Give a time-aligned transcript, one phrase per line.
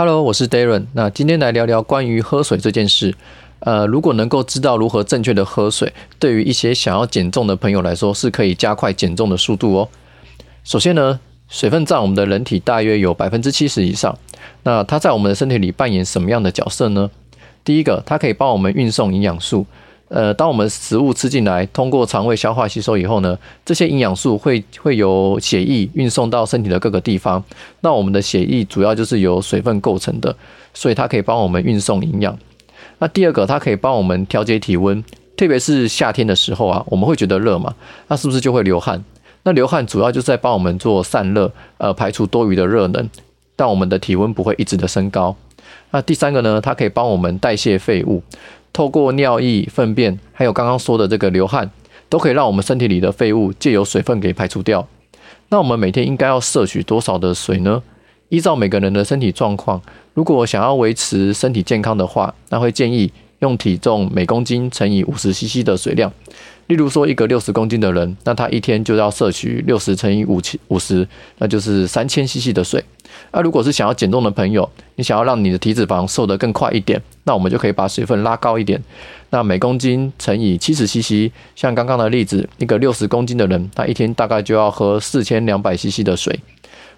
[0.00, 0.86] Hello，我是 Darren。
[0.94, 3.14] 那今天来聊聊关于喝水这件事。
[3.58, 9.86] 呃，如果能够知道如何正确的喝水，对于一些想要减重的朋友来说，是可以加快减重的速度哦。
[10.64, 14.16] 首先呢，水分占我们的人体大约有百分之七十以上。
[14.62, 17.10] 那它在我们的身体里扮演什么样的角色呢？
[17.62, 19.66] 第一个，它可以帮我们运送营养素。
[20.10, 27.42] 呃，当我们食物吃进来，通过肠胃消化吸收以后呢，这些营养素会会由血液运送到身体的各个地方。
[27.82, 30.34] 那我们的血液主要就是由水分构成的，
[30.74, 32.36] 所以它可以帮我们运送营养。
[32.98, 35.00] 那第二个，它可以帮我们调节体温，
[35.36, 37.72] 特别是夏天的时候啊，我们会觉得热嘛，
[38.08, 39.04] 那是不是就会流汗？
[39.44, 43.08] 那流汗主要就是在帮我们做散热，呃，排除多余的热能，
[43.56, 45.36] 让我们的体温不会一直的升高。
[45.92, 48.22] 那第三个呢，它可以帮我们代谢废物。
[48.72, 51.70] 透过尿液、粪便，还有刚刚说的这个流汗，
[52.08, 54.86] 都可以让我们身体里的废物借由水分给排除掉。
[55.48, 57.82] 那我们每天应该要摄取多少的水呢？
[58.28, 59.82] 依照每个人的身体状况，
[60.14, 66.12] 如果想要维持身体健康的话，那会建议用体重每公斤乘以五十 CC 的水量。
[66.70, 71.06] 例如说，一个六十公斤的人，那他一天就要摄取六十乘以五千五十，
[71.38, 72.82] 那就是三千 CC 的水。
[73.32, 78.80] 那如果是想要减重的朋友，你想要让你的体脂肪瘦得更快一点，那我们就可以把水分拉高一点。
[79.30, 86.38] 那每公斤乘以七十 CC，像刚刚的例子，一个六十公斤的人，他一天大概就要喝四千两百 CC 的水。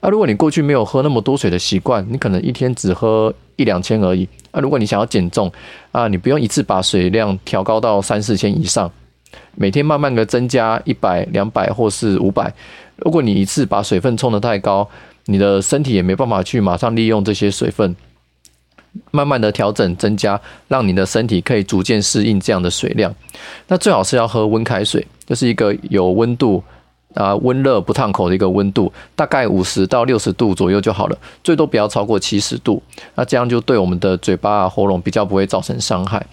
[0.00, 4.26] 那如果你过去没有喝那么多水的习惯，你可能一天只喝一两千而已。
[4.50, 5.52] 那如果你想要减重
[5.92, 8.90] 啊，你不用一次把水量调高到三四千以上，
[9.60, 12.52] 每天慢慢的增加一百、两百或是五百。
[12.96, 14.88] 如果你一次把水分冲得太高，
[15.26, 17.94] 你的身体也没办法去马上利用这些水分，
[19.10, 23.12] 慢慢的调整增加，让你的身体可以逐渐适应这样的水量。
[23.66, 26.62] 那最好是要喝温开水，就是一个有温度
[27.14, 32.80] 啊温热不烫口的一个温度，大概五十到六十度左右就好了，最多不要超过七十度。
[33.16, 36.24] 那这样就对我们的嘴巴啊喉咙比较不会造成伤害。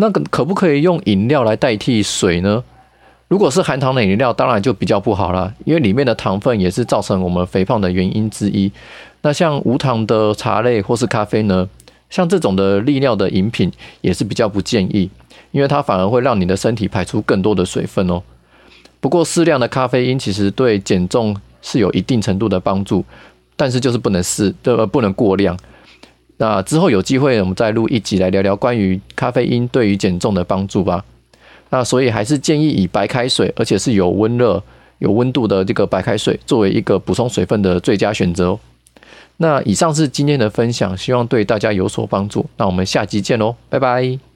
[0.00, 2.64] 那个可不可以用饮料来代替水呢？
[3.28, 8.72] 如果是含糖的饮料，当然就比较不好了，因为里面的糖分也是造成我们肥胖的原因之一。
[9.20, 11.68] 那像无糖的茶类或是咖啡呢，
[12.08, 15.10] 像这种的利尿的饮品也是比较不建议，
[15.52, 18.22] 因为它反而会让你的身体排出更多的水分哦。
[19.00, 23.04] 不过适量的咖啡因其实对减重是有一定程度的帮助，
[23.54, 25.56] 但是就是不能适，呃，不能过量。
[26.40, 31.04] 那之后有机会我们再录一集来聊聊关于咖啡因对于减重的帮助吧。
[31.68, 34.62] 那所以还是建议以白开水，而且是有温热、
[35.00, 38.60] 有温度的这个白开水作为一个补充水分的最佳选择哦。
[39.36, 42.46] 那以上是今天的分享，希望对大家有所帮助。
[42.56, 44.29] 那我们下集见喽，拜拜。